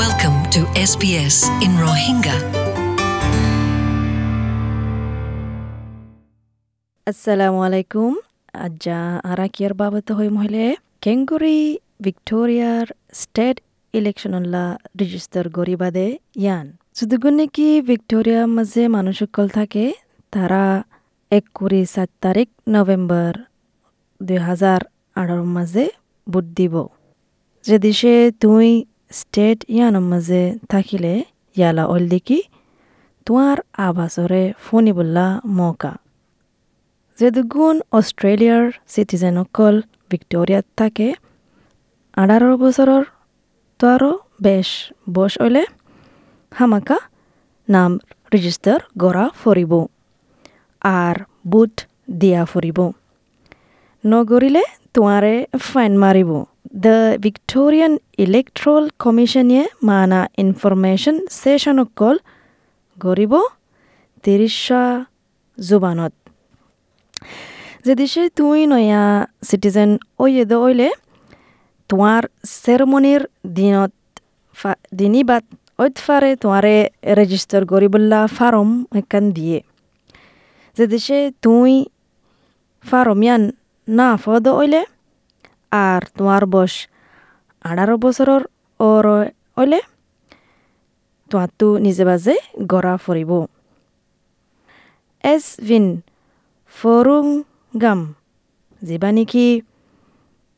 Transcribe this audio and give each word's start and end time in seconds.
Welcome 0.00 0.38
to 0.54 0.60
SBS 0.82 1.36
in 1.60 1.72
Rohingya. 1.76 2.36
আসসালামু 7.06 7.58
আলাইকুম 7.68 8.12
আজ্জা 8.58 9.00
আরা 9.30 9.46
কিয়ার 9.54 9.74
বাবত 9.80 10.08
হই 10.18 10.28
মহিলে 10.36 10.64
কেঙ্গুরি 11.04 11.58
ভিক্টোরিয়ার 12.04 12.86
স্টেট 13.20 13.56
ইলেকশনল্লা 13.94 14.64
রেজিস্টার 15.00 15.44
গরিবাদে 15.58 16.06
ইয়ান 16.42 16.66
শুধুগুণে 16.98 17.44
কি 17.56 17.68
ভিক্টোরিয়া 17.90 18.42
মাঝে 18.56 18.82
মানুষ 18.96 19.16
সকল 19.22 19.46
থাকে 19.58 19.84
তারা 20.32 20.64
এক 21.32 21.44
কুড়ি 21.54 21.82
সাত 21.94 22.10
তারিখ 22.24 22.48
নভেম্বর 22.74 23.32
দুই 24.20 24.38
হাজার 24.48 24.80
আঠারোর 25.16 25.50
মাঝে 25.56 25.84
ভোট 26.26 26.46
দিব 26.58 26.74
যে 27.64 27.76
দেশে 27.78 28.14
তুই 28.42 28.68
স্টেট 29.10 29.58
ইয়ানোর 29.68 30.04
মাঝে 30.10 30.42
থাকিলে 30.70 31.14
ইয়ালা 31.56 31.84
অল 31.86 32.04
দেখি 32.08 32.38
তোমার 33.26 33.58
আবাসরে 33.86 34.42
ফোনিবুল্লা 34.64 35.26
মৌকা 35.56 35.92
যেদুগুণ 37.18 37.76
অষ্ট্ৰেলিয়াৰ 37.92 38.64
চিটিজেনসকল 38.92 39.74
ভিক্টৰিয়াত 40.10 40.66
থাকে 40.78 41.08
আঠাৰ 42.16 42.44
বছৰৰ 42.62 43.04
তো 43.80 43.84
আৰু 43.88 44.10
বেছ 44.44 44.68
বয়স 45.14 45.34
হ'লে 45.42 45.64
হামাকা 46.52 46.98
নাম 47.68 47.90
ৰেজিষ্টাৰ 48.32 48.80
কৰা 49.02 49.24
ফুৰিব 49.40 49.72
আর 50.82 51.16
বুট 51.50 51.74
দিয়া 52.20 52.42
ফুৰিব 52.50 52.78
নগৰিলে 54.04 54.62
তোমাৰে 54.94 55.34
ফাইন 55.62 55.92
মাৰিব 56.02 56.30
দ্য 56.72 56.96
ভিক্টোৰিয়ান 57.20 57.92
ইলেক্ট্ৰল 58.18 58.84
কমিশ্যনে 58.98 59.62
মানা 59.82 60.20
ইনফৰমেশ্যন 60.38 61.16
ছেশ্যনসকল 61.34 62.16
কৰিব 62.98 63.32
ত্ৰিশা 64.24 64.84
জুবানত 65.58 66.12
যে 67.84 67.92
দেশে 67.94 68.22
তুই 68.38 68.60
নয়া 68.66 69.04
চিটিজেন 69.48 69.90
ওইদ 70.18 70.52
ওইলে 70.58 70.88
তোমার 71.90 72.22
সেরমনির 72.54 73.22
দিনত 73.52 73.92
দিনী 74.92 75.22
ঐত 75.78 75.96
ফারে 75.98 76.30
তোমারে 76.36 76.74
রেজিস্টার 77.14 77.62
করিবল্লা 77.64 78.20
ফার্ম 78.36 78.70
একান 78.94 79.24
দিয়ে 79.32 79.58
যে 80.76 80.84
দেশে 80.86 81.18
তুই 81.42 81.72
ফার্ম 82.84 83.18
ইয়ান 83.22 83.42
না 83.88 84.08
ফদ 84.16 84.44
ওইলে 84.54 84.82
আর 85.72 86.02
তোমার 86.18 86.42
বয়স 86.46 86.74
আঠারো 87.64 87.94
বছরের 87.98 88.42
ওর 88.80 89.06
ওইলে 89.56 89.80
তোমার 91.30 91.50
তো 91.58 91.78
নিজে 91.78 92.04
বাজে 92.04 92.34
গড়া 92.66 92.94
ফুরিব 92.96 93.30
এস 95.24 95.44
ভিন 95.60 95.86
ফরুংগাম 96.72 98.00
যেবা 98.82 99.10
নেকি 99.12 99.46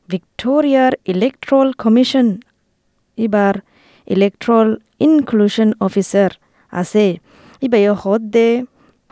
ভিক্টোরিয়ার 0.09 0.93
ইলেকট্রল 1.05 1.67
কমিশন 1.73 2.27
এবার 3.17 3.55
ইলেকট্রল 4.07 4.69
ইনক্লুশন 4.99 5.69
অফিসার 5.79 6.31
আছে। 6.73 7.05
ইবাই 7.61 7.83
হদ 7.87 8.21
দে 8.21 8.47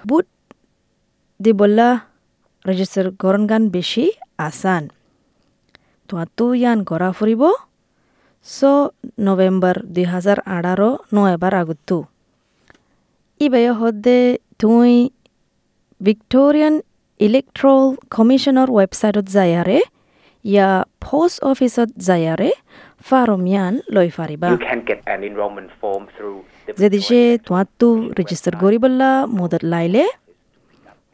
বুট 0.06 0.28
দিবল্লা 1.40 1.90
রেজিস্টার 2.66 3.06
গরন 3.12 3.44
গান 3.48 3.64
বেশি 3.70 4.06
আসান 4.38 4.84
তোয়াতো 6.12 6.46
ইয়ান 6.54 6.80
গড়া 6.90 7.10
ফুরিব 7.18 7.44
ছ 8.46 8.58
নভেম্বর 9.28 9.76
দুই 9.94 10.06
হাজার 10.14 10.38
আঠারো 10.56 10.90
নয়বার 11.16 11.54
আগতো 11.62 11.98
ইবাই 13.42 13.66
হদ 13.80 13.96
দে 14.06 14.20
তুই 14.62 14.92
ভিক্টোৰিয়ান 16.02 16.76
ইলেক্ট্ৰল 17.20 17.82
কমিশ্যনৰ 18.16 18.68
ৱেবছাইটত 18.78 19.26
যায়াৰে 19.38 19.78
ইয়া 20.46 20.70
পোষ্ট 21.06 21.38
অফিচত 21.52 21.90
যায়াৰে 22.08 22.50
ফাৰমিয়ান 23.08 23.74
লৈ 23.96 24.08
পাৰিবা 24.18 24.48
You 24.54 24.62
can 24.62 24.80
get 24.90 25.00
an 25.14 25.20
enrollment 25.30 25.70
form 25.82 26.04
through 26.16 26.38
the 26.68 26.74
যে 26.80 26.88
দিছে 26.94 27.20
তোমাৰটো 27.46 27.88
ৰেজিষ্টাৰ 28.20 28.56
কৰিবলা 28.64 29.10
মদত 29.38 29.64
লাইলে 29.74 30.06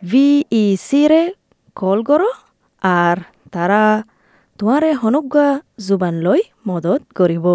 ভি 0.04 0.26
ই 0.54 0.64
চিৰে 0.88 1.22
কল 1.78 2.00
কৰ 2.10 2.22
আর 2.82 3.18
তারা 3.54 3.82
তোমাৰে 4.60 4.90
হনুগা 5.02 5.48
জুবান 5.88 6.16
লৈ 6.26 6.42
মদত 6.68 7.02
কৰিব। 7.18 7.46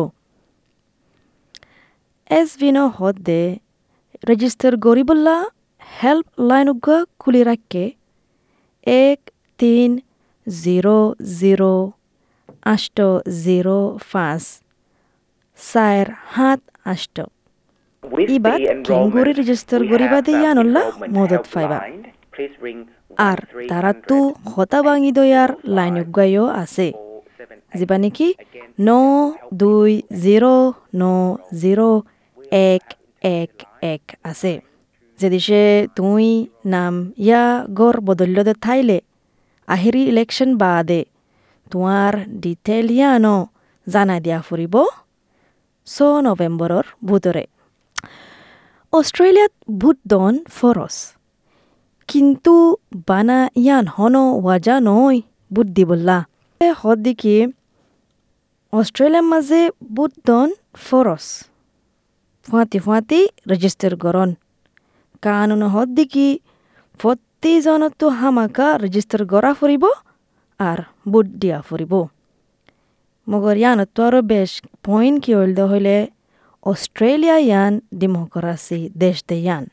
এছ 2.38 2.50
ভিন 2.60 2.76
হদে 2.98 3.42
রেজিস্টার 4.30 4.72
গরিবুল্লা 4.86 5.36
হেল্প 6.00 6.26
লাইন 6.50 6.66
উগা 6.72 6.98
খুলি 7.20 7.42
রাখে 7.50 7.84
এক 8.86 9.20
তিন 9.60 9.90
জিরো 10.46 10.98
জিরো 11.40 11.74
আষ্ট 12.74 12.98
জিরো 13.44 13.78
পাঁচ 14.12 14.42
চার 15.58 16.06
সাত 16.34 16.60
আষ্ট। 16.92 17.16
কেঙ্গুরি 18.02 18.36
enrollment, 18.74 19.34
register 19.40 19.78
we 19.90 19.96
দিয়া 20.28 20.50
নল্লা 20.58 20.82
মদত 21.16 21.44
ফাইবা। 21.52 21.78
আৰ 23.20 23.38
তাৰা 23.70 23.93
তো 24.09 24.19
হতা 24.47 24.78
বাঙি 24.82 25.10
দয়াৰ 25.12 25.50
লাইন 25.76 25.97
গায়ো 26.16 26.44
আছে 26.54 26.88
যিবা 27.75 27.97
নেকি 27.98 28.28
ন 28.81 28.91
দুই 29.54 29.93
জিৰ' 30.22 30.48
ন 30.94 31.03
জিৰ' 31.60 31.82
এক 32.65 32.84
এক 33.32 33.53
এক 33.84 34.03
আছে 34.25 34.53
যদি 35.19 35.38
সে 35.38 35.62
তুই 35.97 36.26
নাম 36.66 36.94
ইয়া 37.19 37.43
গড় 37.78 37.98
বদল্য 38.00 38.37
ঠাইলে 38.62 38.99
আহিৰি 39.69 40.03
ইলেকশ্যন 40.09 40.50
বাদে 40.59 41.00
তোমাৰ 41.66 42.12
ডিটেইল 42.43 42.87
ইয়া 42.91 43.10
ন 43.19 43.28
জানাই 43.87 44.20
দিয়া 44.20 44.38
ফুৰিব 44.49 44.75
ছ 45.87 45.97
নৱেম্বৰৰ 46.26 46.87
ভোটৰে 47.09 47.44
অষ্ট্ৰেলিয়াত 48.93 49.53
ভোট 49.81 49.99
দন 50.06 50.34
কিন্তু 52.12 52.54
বানা 53.08 53.38
ইয়ান 53.64 53.84
হন 53.96 54.14
ওয়াজা 54.44 54.74
নয় 54.88 55.18
বুট 55.54 55.68
দিবল্লা 55.76 56.18
হদ 56.80 56.98
দেখি 57.06 57.36
অস্ট্রেলিয়ার 58.72 59.26
মাঝে 59.32 59.60
বুট 59.96 60.12
দন 60.28 60.48
ফরস। 60.86 61.26
ফুয়াতি 62.46 62.78
ফুয়াতি 62.84 63.20
রেজিস্টার 63.50 63.92
করন 64.04 64.30
কানুন 65.24 65.62
হদ 65.74 65.88
দেখি 65.98 66.28
প্রতিজনতো 67.00 68.06
হামাকা 68.18 68.68
রেজিস্টার 68.84 69.20
করা 69.32 69.50
ফুরিব 69.58 69.84
আর 70.60 70.78
বুট 71.12 71.26
দিয়া 71.40 71.58
ফুরিব। 71.68 71.92
মগর 73.26 73.56
ইয়ানত 73.62 73.98
আরও 74.06 74.20
বেশ 74.32 74.50
পয়েন্ট 74.84 75.16
কি 75.24 75.30
হইল 75.38 75.58
হইলে 75.70 75.96
অস্ট্রেলিয়া 76.70 77.36
ইয়ান 77.48 77.72
ডেমোক্রাসি 78.00 78.80
দেশ 79.02 79.16
দে 79.28 79.36
ইয়ান। 79.46 79.64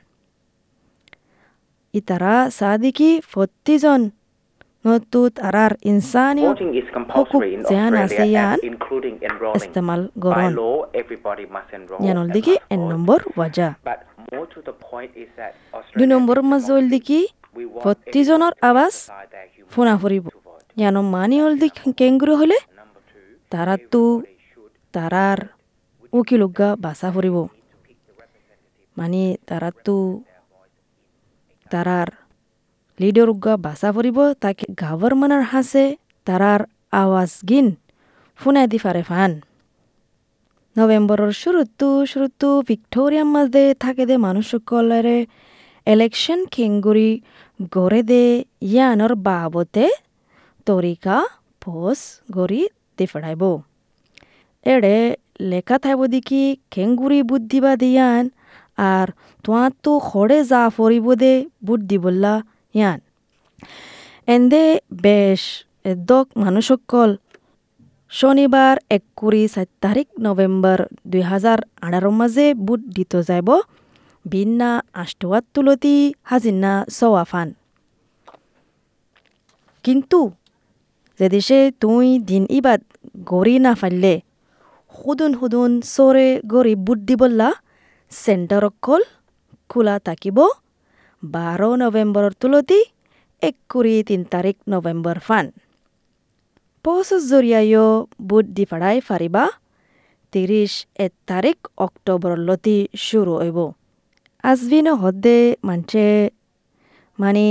ইতারা 1.93 2.35
সাদিকি 2.49 3.09
প্রতিজন 3.31 4.01
নতু 4.85 5.21
তারার 5.37 5.73
Hukuk 7.09 7.41
Australia, 7.95 8.17
Siyan 8.17 8.55
and 8.55 8.63
including 8.71 9.15
enrolling. 9.27 9.57
ইস্তেমাল 9.59 10.01
গরন 10.25 10.51
and 12.19 12.29
দিকে 12.35 12.53
vote. 12.53 12.89
নম্বর 12.91 13.19
ওয়াজা 13.35 13.67
দুই 15.97 16.07
নম্বর 16.13 16.37
is 16.37 16.45
মাঝে 16.51 16.71
হল 16.75 16.85
দেখি 16.95 17.19
We 17.55 17.63
want 17.65 17.81
প্রতিজনের 17.83 18.53
everybody 18.53 18.59
to 18.59 18.67
আবাস 18.69 18.95
decide 18.95 19.29
their 19.33 19.47
human 19.53 19.69
ফোনা 19.73 19.93
right 19.93 20.01
ফুরিব 20.01 20.23
to 20.25 20.37
vote. 20.47 20.63
ইয়ান 20.79 20.95
মানি 21.15 21.35
হল 21.43 21.53
তাকে 34.41 34.65
গভর্নমেন্টের 34.81 35.43
হাসে 35.43 35.85
তারার 36.27 36.61
আওয়াজ 36.91 37.31
গিন, 37.49 37.67
ফুনাই 38.39 38.65
দি 38.67 38.77
ফারে 38.77 39.03
ফান। 39.03 39.31
নভেম্বরের 40.75 41.33
শুরুতু 41.33 41.89
শুরুতু 42.05 42.49
ভিক্টোরিয়ার 42.61 43.25
মাঝে 43.25 43.65
থাকে 43.79 44.03
দে 44.05 44.15
মানুষ 44.17 44.45
সকলেরে 44.51 45.17
ইলেকশন 45.87 46.39
খেঙ্গুরি 46.45 47.11
গড়ে 47.71 48.01
দে 48.03 48.23
ইয়ানোর 48.61 49.13
বাবতে 49.15 49.85
তরিকা 50.67 51.17
পোস 51.65 51.99
গড়ি 52.31 52.61
দি 52.97 53.05
ফেড়াইব 53.05 53.43
এড়ে 54.65 54.97
লেখা 55.41 55.77
থাইব 55.77 56.01
দেখি 56.05 56.43
খেঙ্গুরি 56.71 57.19
বুদ্ধিবা 57.23 57.71
দিয়ান 57.75 58.23
আর 58.91 59.07
তোমার 59.43 59.71
তো 59.83 59.91
খড়ে 60.09 60.37
যা 60.51 60.61
ফরিব 60.75 61.07
দে 61.21 61.33
বুদ্ধি 61.67 61.97
বললা, 62.03 62.33
ইয়ান। 62.75 62.99
এন্দে 64.35 64.65
বেশ 65.03 65.41
এদক 65.91 66.25
মানুষসকল, 66.43 67.09
শনিবার 68.11 68.75
এক 68.95 69.03
কুড়ি 69.19 69.43
সাত 69.53 69.69
তারিখ 69.83 70.07
নভেম্বর 70.25 70.77
দুই 71.11 71.23
হাজার 71.31 71.59
আঠারোর 71.85 72.15
মাঝে 72.19 72.45
বুট 72.65 72.81
দিত 72.95 73.13
যাইব, 73.27 73.49
বিন্না 74.25 74.71
আষ্টওয়াত 75.01 75.43
তুলতি 75.53 75.95
হাজিন্না 76.29 76.73
সওয়াফান। 76.97 77.47
কিন্তু 79.85 80.19
যে 81.19 81.27
দেশে 81.35 81.59
তুই 81.81 82.07
দিন 82.29 82.43
ইবাদ 82.59 82.81
গড়ি 83.31 83.55
না 83.65 83.71
ফাইলে, 83.79 84.13
হুদুন 84.97 85.31
হুদুন 85.39 85.71
সরে 85.93 86.27
গড়ি 86.53 86.73
বুট 86.85 86.99
দিবল্লা 87.09 87.49
চেণ্টাৰ 88.11 88.63
অকল 88.69 89.01
খোলা 89.69 89.95
থাকিব, 90.07 90.37
বাৰ 91.23 91.61
নৱেম্বৰৰ 91.81 92.33
তুলতি 92.41 92.79
এক 93.41 93.55
কুৰি 93.71 93.95
তিন 94.09 94.21
তাৰিখ 94.33 94.55
নৱেম্বৰ 94.71 95.17
ফান। 95.27 95.45
পৌচৰ 96.85 97.21
জৰিয়ায়ো 97.31 97.85
বুট 98.29 98.45
দি 98.55 98.63
ফাৰাই 98.71 98.97
ফাৰিবা 99.07 99.43
তিৰিছ 100.33 100.71
এক 101.05 101.13
তাৰিখ 101.29 101.57
অক্টোবৰৰ 101.85 102.39
লতি 102.47 102.77
শুরু 103.05 103.33
হইব। 103.41 103.57
আজবিনো 104.43 104.93
হদ্দে 105.03 105.37
মানছে 105.67 106.05
মানে 107.19 107.47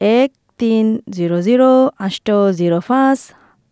এক 0.00 0.30
তিন 0.60 0.86
জিৰ' 1.16 1.42
জিৰ' 1.46 1.66
আষ্ট 2.06 2.28
জিৰ' 2.58 2.80
পাঁচ 2.88 3.18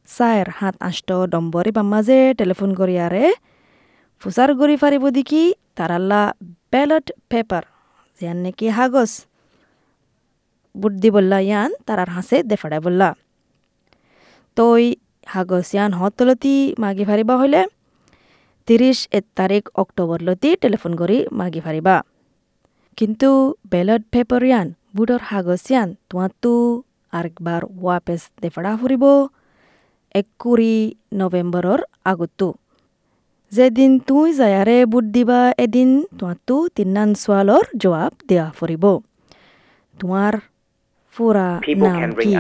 চাৰ 0.09 0.47
সাত 0.59 0.75
আষ্ট 0.89 1.09
নম্বৰী 1.35 1.71
মাজে 1.93 2.21
টেলিফোন 2.39 2.71
কৰি 2.81 2.95
আৰে, 3.07 3.25
ফুচাৰ 4.23 4.51
কৰি 4.61 4.75
পাৰিব 4.83 5.03
দেখি 5.19 5.43
তারাল্লা 5.79 6.23
ব্যালট 6.73 7.07
পেপার 7.31 7.65
যেন 8.21 8.37
নাকি 8.45 8.67
হাগজ। 8.77 9.13
বুদ্ধি 10.75 11.09
বললা, 11.17 11.39
ইয়ান 11.49 11.71
তারার 11.87 12.11
হাসে 12.17 12.37
দেফাড়ায় 12.51 12.83
বললা। 12.87 13.09
তই 14.57 14.85
হাগজ 15.33 15.67
ইয়ান 15.75 15.91
হতলতি 16.01 16.57
মাগি 16.83 17.05
ফারিবা 17.09 17.35
হইলে 17.41 17.63
তিরিশ 18.69 18.99
এক 19.19 19.25
তারিখ 19.39 19.65
অক্টোবর 19.83 20.19
লতি 20.27 20.51
টেলিফোন 20.63 20.93
কৰি 21.01 21.19
মাগি 21.39 21.61
ফারিবা 21.65 21.97
কিন্তু 22.99 23.31
ব্যালট 23.73 24.03
পেপার 24.13 24.43
ইয়ান, 24.51 24.67
বুডর 24.97 25.21
হাগজ 25.31 25.63
ইয়ান 25.73 25.89
তোমাতো 26.09 26.53
আরেকবার 27.13 27.63
ওয়াপেস 27.83 28.23
দেফাড়া 28.43 28.73
ফুরিব 28.81 29.05
এক 30.19 30.27
কুড়ি 30.43 30.75
নৱেম্বৰৰ 31.19 31.81
আগতো। 32.11 32.49
যেদিন 33.53 33.91
তুই 34.09 34.27
যায়াৰে 34.41 34.79
বুট 34.93 35.05
দিবা 35.17 35.41
এদিন 35.65 35.91
তোমাতো 36.19 36.57
তিনান 36.77 37.11
সোৱালৰ 37.23 37.65
জবাব 37.83 38.13
দিয়া 38.29 38.47
ফুৰিব। 38.59 38.85
তোমাৰ 39.97 40.33
ফুৰা 41.15 41.49
নাম 41.85 42.11
কি? 42.23 42.33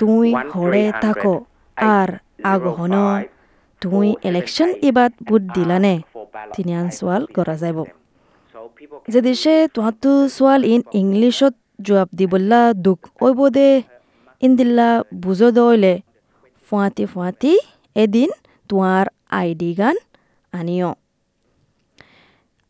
তুই 0.00 0.26
1 0.40 0.52
হৰে 0.56 0.84
থাকো 1.04 1.34
আর 1.76 2.08
আগহন। 2.52 2.94
তুই 3.82 4.06
ইলেকশন 4.28 4.70
ইবাদ 4.88 5.12
বুট 5.28 5.42
দিলানে 5.56 5.94
তিনিয়ান 6.54 6.86
সোৱাল 6.98 7.22
কৰা 7.36 7.54
যাব। 7.62 7.78
যে 9.12 9.20
দিছে 9.26 9.54
তোহাঁতো 9.74 10.12
সোৱাল 10.36 10.60
ইন 10.72 10.80
ইংলিছত 11.00 11.54
জবাব 11.86 12.08
দিবল্লা 12.18 12.60
দুখ 12.84 13.00
ওইব 13.24 13.40
দে 13.56 13.68
ইন্দিল্লা 14.42 14.88
বুজো 15.22 15.48
দইলে। 15.58 15.94
ফুৱাতি 16.66 17.04
ফুৱাতি 17.12 17.52
এদিন 17.96 18.30
তোমাৰ 18.70 19.04
আইডি 19.40 19.70
গান 19.80 19.96
আনিও। 20.52 20.90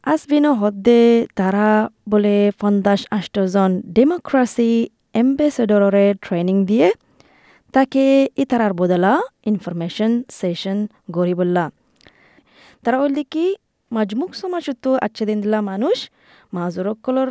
আসবিনো 0.07 0.51
হদ্দে 0.53 1.01
তারা 1.37 1.69
বলে 2.09 2.37
পঞ্চাশ 2.61 3.01
আষ্টজন 3.11 3.71
ডেমোক্রাসি 3.97 4.71
এম্বেসেডররে 5.15 6.07
ট্রেনিং 6.25 6.57
দিয়ে। 6.65 6.89
তাকে 7.75 8.05
ইতারার 8.37 8.73
বদলা 8.73 9.13
ইনফরমেশন 9.51 10.13
সেশন 10.31 10.79
গড়ি 11.11 11.35
বললা 11.35 11.65
তারা 12.85 12.97
বললি 13.03 13.23
কি 13.25 13.47
মাজমুক 13.91 14.31
সমাজতো 14.35 14.91
আচ্ছে 14.97 15.23
দিন 15.27 15.39
দিলা 15.41 15.61
মানুষ 15.73 15.97
মাজুরকলর 16.53 17.31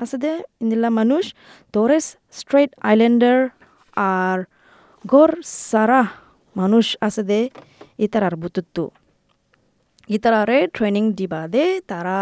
আছে 0.00 0.16
দে 0.22 0.32
ইন্দিল্লা 0.62 0.90
মানুষ 0.90 1.24
তোরেস 1.72 2.06
স্ট্রেট 2.30 2.70
আইল্যান্ডার 2.80 3.38
আর 4.14 4.38
গড় 5.06 5.34
সারা 5.70 6.02
মানুষ 6.56 6.86
আছে 7.00 7.22
দে 7.22 7.40
ইতারার 7.98 8.34
বুতুত্তু 8.36 8.84
ইতারারে 10.10 10.58
ট্রেনিং 10.74 11.04
দিবা 11.18 11.42
দে 11.48 11.64
তারা 11.88 12.18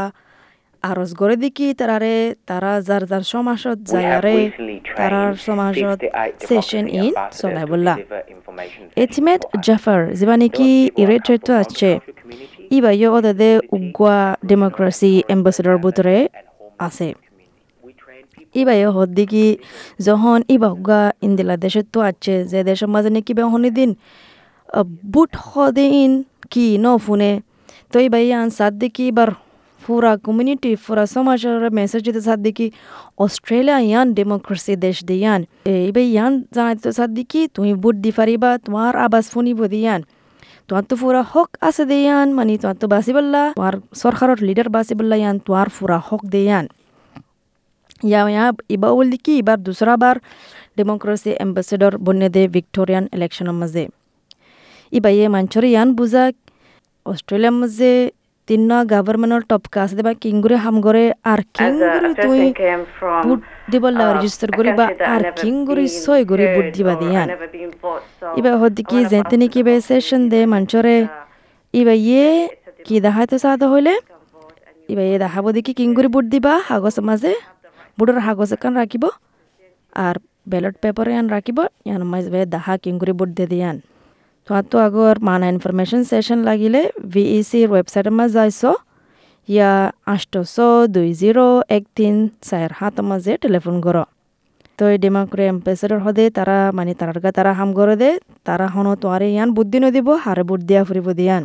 আরজ 0.82 1.10
গড়ে 1.14 1.36
দেখি 1.36 1.66
তারারে 1.74 2.14
তারা 2.46 2.72
যার 2.80 3.02
যার 3.10 3.24
সমাজত 3.32 3.78
যায়ারে 3.92 4.36
তারার 4.98 5.32
সমাজত 5.46 5.98
সেশন 6.48 6.84
ইন 6.96 7.12
চলাই 7.32 7.66
বললা 7.72 7.94
এথিমেট 8.96 9.40
জাফার 9.66 10.00
যিবা 10.18 10.36
নেকি 10.42 10.70
ইৰেট্ৰেটো 11.02 11.52
আছে 11.62 11.90
ই 12.70 12.78
বাইয় 12.80 13.08
অদাদে 13.10 13.50
উগুৱা 13.76 14.18
ডেমক্ৰেচি 14.50 15.12
এম্বাসেডৰ 15.34 15.76
বুটৰে 15.84 16.18
আছে 16.80 17.08
ই 18.54 18.62
বাইয় 18.64 18.88
হদ 18.96 19.10
দেখি 19.18 19.46
যখন 20.00 20.38
ই 20.48 20.56
বাহুগা 20.58 21.00
ইন্দিলা 21.22 21.54
দেশত 21.56 21.86
তো 21.92 21.98
আছে 22.10 22.34
যে 22.50 22.58
দেশের 22.68 22.88
মাঝে 22.94 23.10
নাকি 23.16 23.32
বেহনি 23.38 23.70
দিন 23.78 23.90
বুট 25.12 25.30
হদে 25.44 25.86
ইন 26.02 26.12
কি 26.52 26.66
ন 26.78 26.86
ফুনে 27.04 27.32
আন 27.90 28.48
সাত 28.50 28.72
দেখি 28.74 29.04
এবার 29.08 29.30
পুরা 29.82 30.12
কমিউনিটি 30.24 30.70
পুরা 30.84 31.04
সমাজের 31.06 31.58
মেসেজ 31.70 32.00
দিতে 32.06 32.20
সাত 32.20 32.38
দেখি 32.46 32.66
অস্ট্রেলিয়া 33.18 33.78
ইয়ান 33.80 34.06
ডেমোক্রেসি 34.16 34.74
দেশ 34.78 34.96
দিয়ান 35.10 35.40
এই 35.76 35.90
ভাই 35.94 36.06
ইয়ান 36.08 36.32
জানাইতে 36.56 36.90
সাত 36.98 37.10
দেখি 37.18 37.40
তুমি 37.54 37.72
বুট 37.82 37.96
দি 38.04 38.10
পারিবা 38.18 38.50
তোমার 38.64 38.92
আবাস 39.06 39.24
ফুনিব 39.32 39.60
দিয়ান 39.74 40.00
তোমার 40.68 40.84
তো 40.90 40.94
পুরা 41.00 41.22
হক 41.32 41.50
আছে 41.68 41.84
দিয়ান 41.86 42.26
মানে 42.38 42.52
তোমার 42.62 42.76
তো 42.82 42.86
বাসি 42.92 43.12
বললা 43.18 43.42
তোমার 43.50 43.74
সরকারের 44.02 44.38
লিডার 44.48 44.68
বাসি 44.76 44.94
বললা 44.98 45.16
ইয়ান 45.22 45.36
তোমার 45.46 45.68
পুরা 45.76 45.98
হক 46.08 46.22
দিয়ান 46.34 46.64
ইয়া 48.02 48.20
ইয়া 48.28 48.44
ইবা 48.74 48.88
বল 48.92 49.06
দেখি 49.14 49.32
এবার 49.42 49.58
দুসরা 49.66 49.94
বার 50.02 50.16
ডেমোক্রেসি 50.76 51.30
এম্বাসেডর 51.44 51.92
বন্যে 52.06 52.28
দে 52.34 52.42
ভিক্টোরিয়ান 52.56 53.04
ইলেকশনের 53.16 53.56
মাঝে 53.60 53.84
ইবা 54.92 55.10
ইয়ে 55.16 55.26
মাঞ্চরে 55.34 55.68
ইয়ান 55.74 55.88
বুঝাক 55.98 56.34
অস্ট্রেলিয়ার 57.08 57.56
মাঝে 57.60 57.90
তিন 58.48 58.70
গভর্নমেন্টর 58.84 59.42
টপকা 59.48 59.78
আছে 59.84 60.02
বা 60.02 60.12
কিংগুরে 60.14 60.56
হামগরে 60.56 61.04
আর 61.24 61.40
কিংগুরি 61.56 62.10
তুই 62.24 62.40
বুট 63.26 63.40
দিবল্লা 63.70 64.04
রেজিস্টার 64.14 64.50
করিবা 64.58 64.84
আর 65.14 65.22
কিংগুরি 65.40 65.86
সই 66.04 66.22
গরি 66.24 66.46
বুট 66.54 66.66
দিবা 66.76 66.94
দিয়ান 66.94 67.28
ইবা 68.38 68.52
হদি 68.56 68.82
কি 68.90 68.98
যেতে 69.04 69.34
নাকি 69.36 69.60
বে 69.62 69.74
সেশন 69.80 70.22
দে 70.28 70.40
মাঞ্চরে 70.46 70.96
ইবা 71.74 71.94
ইয়ে 72.00 72.26
কি 72.84 72.96
দেখাইতে 73.00 73.36
সাদা 73.38 73.66
হইলে? 73.72 73.94
ইবা 74.88 75.02
ইয়ে 75.02 75.18
দেখাব 75.18 75.44
দেখি 75.50 75.72
কিংগুরি 75.74 76.08
বুট 76.08 76.24
দিবা 76.24 76.52
হাগজ 76.68 76.96
মাঝে 77.00 77.32
বুটর 77.98 78.18
হাগজ 78.18 78.50
এখান 78.52 78.72
রাখিব 78.76 79.04
আর 79.96 80.14
ব্যালট 80.48 80.74
পেপার 80.82 81.06
ইয়ান 81.08 81.26
রাখিব 81.28 81.58
ইয়ান 81.84 82.02
মাঝে 82.02 82.40
দাহা 82.46 82.74
কিংগুরি 82.76 83.12
বুট 83.12 83.28
দিয়ে 83.28 83.48
দিয়ান 83.48 83.76
তো 84.70 84.76
আগর 84.78 85.14
মানা 85.20 85.46
ইনফরমেশন 85.54 86.00
সেশন 86.10 86.38
লাগিলে 86.48 86.80
ভিইসির 87.12 87.68
ওয়েবসাইটের 87.72 88.14
মাঝে 88.18 88.34
যাইছ 88.36 88.62
ইয়া 89.48 89.72
আষ্টশ 90.06 90.56
দুই 90.88 91.08
জিরো 91.20 91.46
এক 91.68 91.84
তিন 91.96 92.14
চার 92.42 92.70
হাত 92.78 92.96
মাঝে 93.10 93.32
টেলিফোন 93.42 93.76
করো 93.86 94.04
তো 94.78 94.82
এই 94.92 94.98
ডেমাক্রে 94.98 95.44
এম্পেসাডর 95.46 96.00
হদে 96.04 96.24
তারা 96.30 96.58
মানে 96.72 96.92
তারার 96.94 97.18
গা 97.20 97.30
তারা 97.38 97.52
হাম 97.58 97.70
করে 97.78 97.96
দে 98.02 98.10
তারা 98.46 98.66
হনো 98.74 98.92
তোমারে 98.94 99.26
ইয়ান 99.34 99.48
বুদ্ধি 99.56 99.78
নদিব 99.84 100.08
হারে 100.24 100.42
বুট 100.48 100.60
দিয়া 100.68 100.82
ফুরিব 100.88 101.08
দিয়ান 101.20 101.42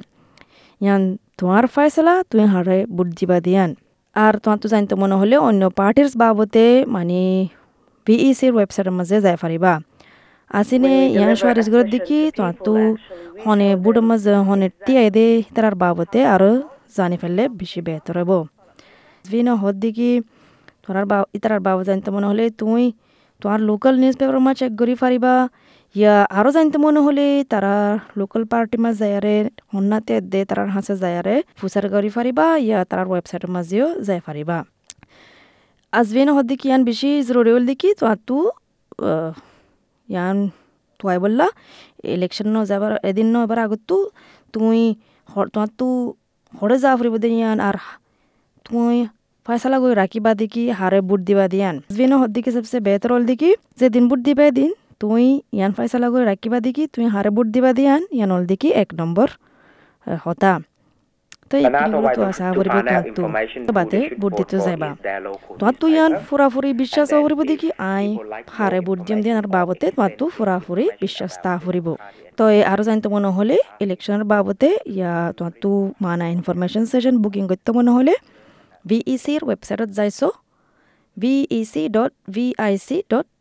ইয়ান 0.82 1.02
তোমার 1.40 1.64
ফাইসলা 1.68 2.14
তুই 2.30 2.44
হারে 2.54 2.78
বুট 2.96 3.08
দিবা 3.18 3.38
দিয়ান 3.46 3.70
আর 4.16 4.34
তোমার 4.44 4.58
তো 4.64 4.68
জানতে 4.74 4.94
মনে 4.96 5.16
হলে 5.22 5.36
অন্য 5.48 5.62
পার্টির 5.80 6.08
বাবতে 6.16 6.64
মানে 6.88 7.20
ভিইসির 8.08 8.52
ওয়েবসাইটের 8.56 8.94
মাঝে 8.98 9.16
যাই 9.26 9.38
পারিবা 9.44 9.74
আসিনে 10.60 10.94
ইয়ান 11.16 11.32
সোয়ারিস 11.40 11.68
গর 11.74 11.86
দেখি 11.96 12.20
তো 12.66 12.74
হনে 13.44 13.70
বুড়ো 13.84 14.02
মাঝ 14.10 14.26
হনে 14.48 14.68
টিয়াই 14.86 15.08
দে 15.18 15.28
তার 15.56 15.76
বাবতে 15.82 16.20
আরও 16.34 16.52
জানি 16.98 17.16
ফেললে 17.22 17.44
বেশি 17.60 17.80
বেহতর 17.88 18.16
হব 18.22 18.32
ভিন 19.26 19.48
হদ 19.62 19.76
দেখি 19.84 20.12
তোমার 20.84 21.06
বা 21.12 21.18
ইতার 21.38 21.54
বাবা 21.68 21.82
জানতে 21.90 22.10
মনে 22.16 22.28
হলে 22.32 22.46
তুই 22.60 22.84
তোমার 23.42 23.60
লোকাল 23.70 23.94
নিউজ 24.02 24.16
পেপার 24.20 24.38
মা 24.46 24.52
চেক 24.60 24.72
করি 24.80 24.96
পারিবা। 25.04 25.34
ইয়া 25.96 26.16
আরও 26.40 26.50
জানতে 26.56 26.78
মনে 26.86 27.00
হলে 27.06 27.26
তারা 27.52 27.74
লোকাল 28.20 28.44
পার্টি 28.52 28.78
মাঝ 28.84 28.94
যায়ারে 29.02 29.36
হন্নাতে 29.74 30.16
দে 30.32 30.42
তারার 30.50 30.70
হাসে 30.76 30.94
যায়ারে 31.04 31.36
ফুসার 31.60 31.86
করি 31.94 32.10
পারিবা 32.18 32.46
ইয়া 32.68 32.80
তার 32.90 33.00
ওয়েবসাইটের 33.12 33.52
মাঝেও 33.56 33.88
যাই 34.08 34.20
পারিবা। 34.28 34.58
আজবিন 35.94 36.28
হদ 36.36 36.46
দেখি 36.52 36.66
ইয়ান 36.70 36.82
বেশি 36.90 37.10
জরুরি 37.28 37.52
হল 37.56 37.64
দেখি 37.72 37.90
তো 38.00 38.06
তু 38.28 38.38
ইয়ান 40.10 40.38
তুয়াই 41.00 41.18
বললা 41.20 41.48
ইলেকশন 42.16 42.48
ন 42.48 42.58
যাবার 42.66 42.92
এদিন 43.10 43.28
ন 43.34 43.36
এবার 43.46 43.60
আগতো 43.66 43.96
তুই 44.54 44.80
তু 45.78 45.88
হরে 46.54 46.78
যা 46.78 46.92
ফুরিব 46.96 47.16
দিয়ান 47.24 47.58
আর 47.60 47.76
তুই 48.66 48.96
ফয়সালা 49.46 49.78
করে 49.82 49.94
রাখিবা 49.94 50.32
দেখি 50.34 50.64
হারে 50.72 51.00
বুট 51.02 51.20
দিবা 51.28 51.46
দিয়ান 51.48 51.76
জিনো 51.96 52.16
হদ্দিকে 52.22 52.50
সবসে 52.56 52.78
বেহতর 52.80 53.10
হল 53.14 53.24
দেখি 53.26 53.50
যে 53.80 53.88
দিন 53.90 54.04
বুট 54.10 54.20
দিবা 54.28 54.46
দিন 54.52 54.72
তুই 55.02 55.26
ইয়ান 55.58 55.72
ফাইসালা 55.78 56.08
করে 56.14 56.26
রাখিবা 56.26 56.58
দেখি 56.60 56.84
তুই 56.94 57.06
হারে 57.06 57.30
বুট 57.36 57.48
দিবা 57.56 57.72
দিয়ান 57.78 58.02
ইয়ান 58.18 58.30
অল 58.32 58.44
দেখি 58.46 58.70
এক 58.74 58.90
নম্বর 59.00 59.28
হতা 60.18 60.52
তো 61.52 61.56
Another 61.58 61.80
এইগুলো 61.80 61.98
way 62.00 62.16
তো 62.16 62.22
to, 62.22 62.30
আশা 62.32 62.46
to 62.48 62.58
করিব 62.58 62.74
find 62.74 62.90
out 62.90 63.06
তো 63.08 63.22
information 63.22 63.60
তো 63.60 63.72
who 63.72 63.78
বাদে 63.78 64.00
বুট 64.22 64.32
vote 64.34 64.42
যাইবা 64.66 64.88
তুই 65.82 65.92
ইয়ান 65.96 66.12
newspaper. 66.12 66.28
ফুরাফুরি 66.28 66.70
বিশ্বাস 66.74 67.08
দেখি 67.52 67.70
আই 67.94 68.06
বুট 68.88 69.00
দিম 69.08 69.20
বাবতে 69.48 69.86
or 69.88 69.94
তোমার 69.94 70.12
তো 70.20 70.26
ফুরাফুরি 70.38 70.86
বিশ্বাস 71.02 71.32
তা 71.44 71.52
the 71.54 71.62
ফুরিব 71.64 71.88
party 71.92 72.36
তো 72.38 72.44
এই 72.50 72.62
আরও 72.64 72.84
জানতে 72.84 73.08
মনে 73.10 73.30
হলে 73.38 73.56
ইলেকশনের 73.80 74.26
বাবদে 74.26 74.70
ইয়া 74.96 75.14
তোমার 75.38 75.54
তো 75.64 75.72
মানা 76.02 76.26
ইনফরমেশন 76.28 76.84
সেশন 76.86 77.16
বুকিং 77.24 77.44
করতে 77.52 77.70
মনে 77.72 77.92
হলে 77.98 78.14
ভিইসির 78.86 79.42
ওয়েবসাইটত 79.44 79.90
যাইছো 79.90 80.28
VEC 81.18 81.84
dot 81.90 82.12
VIC 82.28 82.98
dot 83.12 83.14
GOV 83.14 83.14
So 83.14 83.14
dot 83.14 83.14
for 83.14 83.22
us, 83.22 83.30
এ 83.30 83.32
what 83.32 83.33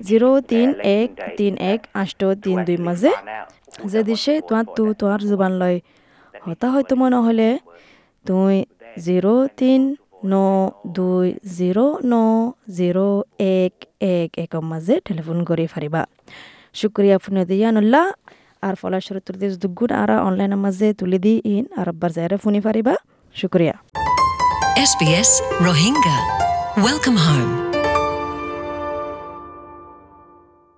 জিৰ' 0.00 0.26
তিন 0.48 0.68
এক 0.92 1.08
তিন 1.36 1.54
এক 1.72 1.80
আঠ 1.94 2.10
তিন 2.42 2.58
দুই 2.64 2.76
মাজে 2.78 3.12
যে 3.86 4.00
দিছে 4.02 4.32
vote 4.40 4.68
তো. 4.76 4.82
তোমার 4.94 5.20
জোবান 5.30 5.52
লয় 5.60 5.78
হতা 6.46 6.66
হয়তো 6.74 6.94
মনে 6.96 7.18
হলে 7.26 7.48
তুই 8.24 8.56
জিৰ' 8.96 9.28
তিন 9.56 9.80
ন 10.24 10.34
দুই 10.96 11.26
জিৰ' 11.56 11.80
ন 12.04 12.14
জিৰ' 12.76 13.02
এক 13.56 13.74
এক 14.14 14.30
একৰ 14.44 14.62
মাজে 14.70 14.94
টেলিফোন 15.06 15.38
কৰি 15.44 15.64
পাৰিবা 15.74 16.02
শুক্রিয়া 16.74 17.16
ফোনে 17.18 17.42
দিয়া 17.44 17.68
নল্লা 17.76 18.02
আর 18.62 18.74
ফলাস্বরূপ 18.82 19.28
দেশ 19.42 19.52
দুগুণ 19.62 19.90
আর 19.92 20.10
অনলাইনের 20.28 20.60
মাঝে 20.64 20.88
তুলে 21.00 21.18
দি 21.24 21.34
ইন 21.54 21.64
আর 21.76 21.86
আব্বার 21.88 22.10
জায়রে 22.16 22.36
ফোনি 22.44 22.60
পারিবা 22.66 22.94
শুক্রিয়া 23.34 23.74
SBS 24.74 25.30
Rohingya. 25.62 26.18
Welcome 26.82 27.16
home. 27.16 27.73